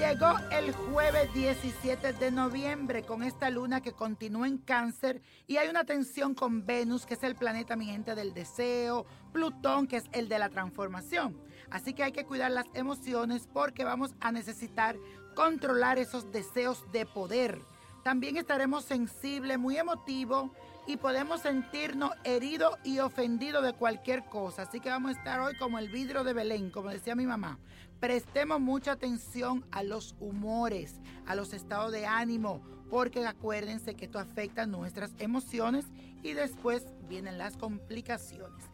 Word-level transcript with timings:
Llegó 0.00 0.38
el 0.50 0.72
jueves 0.72 1.30
17 1.34 2.14
de 2.14 2.30
noviembre 2.30 3.02
con 3.02 3.22
esta 3.22 3.50
luna 3.50 3.82
que 3.82 3.92
continúa 3.92 4.48
en 4.48 4.56
cáncer 4.56 5.20
y 5.46 5.58
hay 5.58 5.68
una 5.68 5.84
tensión 5.84 6.34
con 6.34 6.64
Venus, 6.64 7.04
que 7.04 7.12
es 7.12 7.22
el 7.22 7.36
planeta, 7.36 7.76
mi 7.76 7.84
gente, 7.84 8.14
del 8.14 8.32
deseo, 8.32 9.04
Plutón, 9.30 9.86
que 9.86 9.98
es 9.98 10.04
el 10.12 10.30
de 10.30 10.38
la 10.38 10.48
transformación. 10.48 11.36
Así 11.68 11.92
que 11.92 12.02
hay 12.02 12.12
que 12.12 12.24
cuidar 12.24 12.50
las 12.50 12.64
emociones 12.72 13.46
porque 13.52 13.84
vamos 13.84 14.14
a 14.20 14.32
necesitar 14.32 14.96
controlar 15.34 15.98
esos 15.98 16.32
deseos 16.32 16.82
de 16.92 17.04
poder. 17.04 17.60
También 18.02 18.36
estaremos 18.36 18.84
sensibles, 18.84 19.58
muy 19.58 19.76
emotivos 19.76 20.50
y 20.86 20.96
podemos 20.96 21.42
sentirnos 21.42 22.12
heridos 22.24 22.78
y 22.82 22.98
ofendidos 22.98 23.62
de 23.62 23.74
cualquier 23.74 24.24
cosa. 24.24 24.62
Así 24.62 24.80
que 24.80 24.88
vamos 24.88 25.10
a 25.10 25.18
estar 25.18 25.40
hoy 25.40 25.56
como 25.58 25.78
el 25.78 25.90
vidrio 25.90 26.24
de 26.24 26.32
Belén, 26.32 26.70
como 26.70 26.88
decía 26.88 27.14
mi 27.14 27.26
mamá. 27.26 27.58
Prestemos 28.00 28.60
mucha 28.60 28.92
atención 28.92 29.66
a 29.70 29.82
los 29.82 30.16
humores, 30.18 31.00
a 31.26 31.34
los 31.34 31.52
estados 31.52 31.92
de 31.92 32.06
ánimo, 32.06 32.62
porque 32.88 33.26
acuérdense 33.26 33.94
que 33.94 34.06
esto 34.06 34.18
afecta 34.18 34.66
nuestras 34.66 35.12
emociones 35.18 35.84
y 36.22 36.32
después 36.32 36.86
vienen 37.08 37.36
las 37.36 37.58
complicaciones. 37.58 38.64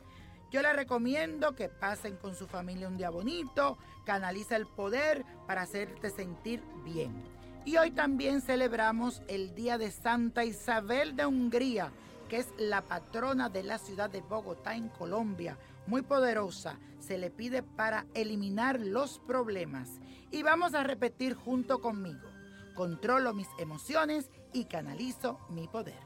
Yo 0.53 0.63
les 0.63 0.77
recomiendo 0.77 1.57
que 1.57 1.69
pasen 1.69 2.17
con 2.17 2.37
su 2.37 2.47
familia 2.47 2.87
un 2.87 2.97
día 2.97 3.11
bonito, 3.11 3.79
canaliza 4.05 4.55
el 4.55 4.67
poder 4.69 5.25
para 5.49 5.63
hacerte 5.63 6.11
sentir 6.11 6.63
bien. 6.85 7.36
Y 7.67 7.79
hoy 7.79 7.91
también 7.91 8.43
celebramos 8.43 9.23
el 9.27 9.53
Día 9.57 9.77
de 9.77 9.91
Santa 9.91 10.45
Isabel 10.45 11.17
de 11.17 11.27
Hungría, 11.27 11.91
que 12.29 12.37
es 12.37 12.47
la 12.59 12.83
patrona 12.83 13.49
de 13.49 13.65
la 13.65 13.79
ciudad 13.79 14.09
de 14.09 14.21
Bogotá 14.21 14.77
en 14.77 14.89
Colombia. 14.89 15.59
Muy 15.89 16.03
poderosa, 16.03 16.79
se 17.01 17.19
le 17.19 17.29
pide 17.29 17.65
para 17.65 18.07
eliminar 18.15 18.79
los 18.79 19.19
problemas. 19.19 19.91
Y 20.31 20.45
vamos 20.45 20.75
a 20.75 20.85
repetir 20.85 21.35
junto 21.35 21.81
conmigo. 21.81 22.29
Controlo 22.77 23.35
mis 23.35 23.49
emociones 23.59 24.31
y 24.53 24.67
canalizo 24.67 25.41
mi 25.49 25.67
poder. 25.67 25.99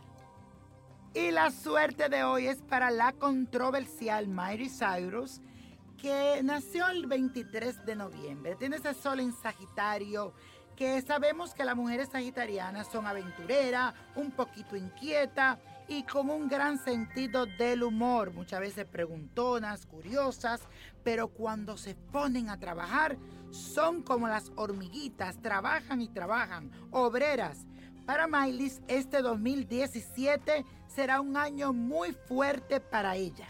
Y 1.12 1.30
la 1.30 1.50
suerte 1.50 2.08
de 2.08 2.24
hoy 2.24 2.46
es 2.46 2.62
para 2.62 2.90
la 2.90 3.12
controversial 3.12 4.28
Miley 4.28 4.70
Cyrus, 4.70 5.42
que 5.98 6.40
nació 6.42 6.88
el 6.88 7.06
23 7.06 7.84
de 7.84 7.96
noviembre. 7.96 8.56
Tiene 8.56 8.76
ese 8.76 8.94
sol 8.94 9.20
en 9.20 9.34
Sagitario 9.34 10.32
que 10.76 11.00
sabemos 11.02 11.54
que 11.54 11.64
las 11.64 11.76
mujeres 11.76 12.08
sagitarianas 12.10 12.88
son 12.88 13.06
aventureras, 13.06 13.94
un 14.16 14.30
poquito 14.30 14.76
inquietas 14.76 15.58
y 15.88 16.04
con 16.04 16.30
un 16.30 16.48
gran 16.48 16.78
sentido 16.78 17.46
del 17.46 17.82
humor, 17.82 18.32
muchas 18.32 18.60
veces 18.60 18.86
preguntonas, 18.86 19.86
curiosas, 19.86 20.60
pero 21.02 21.28
cuando 21.28 21.76
se 21.76 21.94
ponen 21.94 22.48
a 22.48 22.58
trabajar 22.58 23.16
son 23.50 24.02
como 24.02 24.28
las 24.28 24.52
hormiguitas, 24.54 25.42
trabajan 25.42 26.00
y 26.00 26.08
trabajan, 26.08 26.70
obreras. 26.90 27.66
Para 28.06 28.26
Miley, 28.26 28.72
este 28.88 29.22
2017 29.22 30.64
será 30.86 31.20
un 31.20 31.36
año 31.36 31.72
muy 31.72 32.12
fuerte 32.12 32.80
para 32.80 33.16
ella. 33.16 33.48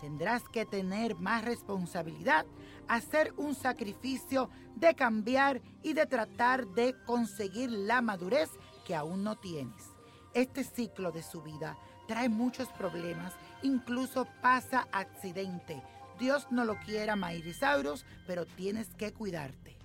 Tendrás 0.00 0.42
que 0.48 0.64
tener 0.64 1.16
más 1.16 1.44
responsabilidad, 1.44 2.46
hacer 2.88 3.34
un 3.36 3.54
sacrificio 3.54 4.48
de 4.76 4.94
cambiar 4.94 5.60
y 5.82 5.92
de 5.92 6.06
tratar 6.06 6.66
de 6.68 6.94
conseguir 7.04 7.70
la 7.70 8.00
madurez 8.00 8.50
que 8.86 8.94
aún 8.94 9.22
no 9.22 9.36
tienes. 9.36 9.90
Este 10.32 10.64
ciclo 10.64 11.12
de 11.12 11.22
su 11.22 11.42
vida 11.42 11.76
trae 12.06 12.28
muchos 12.28 12.68
problemas, 12.68 13.34
incluso 13.62 14.26
pasa 14.40 14.88
accidente. 14.92 15.82
Dios 16.18 16.46
no 16.50 16.64
lo 16.64 16.78
quiera, 16.80 17.16
Mairisauros, 17.16 18.04
pero 18.26 18.46
tienes 18.46 18.94
que 18.94 19.12
cuidarte. 19.12 19.76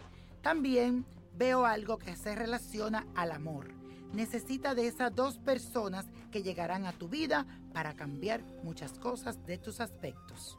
También 0.42 1.06
veo 1.34 1.66
algo 1.66 1.98
que 1.98 2.16
se 2.16 2.36
relaciona 2.36 3.06
al 3.16 3.32
amor. 3.32 3.85
Necesita 4.14 4.76
de 4.76 4.88
esas 4.88 5.14
dos 5.14 5.38
personas 5.38 6.06
que 6.32 6.44
llegarán 6.44 6.86
a 6.86 6.94
tu 6.94 7.08
vida 7.10 7.46
para 7.74 7.96
cambiar 7.96 8.42
muchas 8.64 8.94
cosas 9.00 9.46
de 9.46 9.58
tus 9.58 9.80
aspectos. 9.82 10.58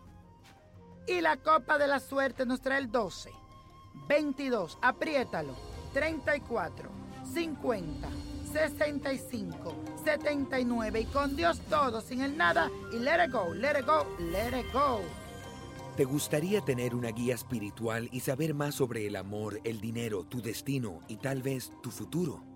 Y 1.07 1.21
la 1.21 1.37
copa 1.37 1.79
de 1.79 1.87
la 1.87 2.01
suerte 2.01 2.45
nos 2.45 2.61
trae 2.61 2.79
el 2.79 2.91
12. 2.91 3.31
22, 4.09 4.79
apriétalo, 4.83 5.55
34, 5.93 6.91
50, 7.33 8.09
65, 8.53 9.75
79 10.05 11.01
y 11.01 11.05
con 11.07 11.37
Dios 11.37 11.61
todo, 11.69 12.01
sin 12.01 12.23
el 12.23 12.37
nada 12.37 12.71
y 12.93 12.99
let 12.99 13.25
it 13.25 13.33
go, 13.33 13.53
let 13.55 13.79
it 13.79 13.87
go, 13.87 14.07
let 14.19 14.59
it 14.59 14.73
go. 14.73 15.01
¿Te 15.97 16.05
gustaría 16.05 16.61
tener 16.61 16.95
una 16.95 17.11
guía 17.11 17.35
espiritual 17.35 18.09
y 18.13 18.21
saber 18.21 18.53
más 18.53 18.75
sobre 18.75 19.07
el 19.07 19.17
amor, 19.17 19.61
el 19.65 19.81
dinero, 19.81 20.25
tu 20.25 20.43
destino 20.43 21.01
y 21.09 21.17
tal 21.17 21.41
vez 21.43 21.73
tu 21.83 21.91
futuro? 21.91 22.56